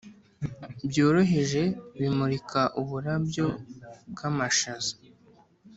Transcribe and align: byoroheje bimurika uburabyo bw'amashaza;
byoroheje 0.89 1.63
bimurika 1.99 2.61
uburabyo 2.81 3.47
bw'amashaza; 4.11 4.93